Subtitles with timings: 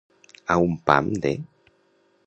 [0.53, 1.35] A un pam de.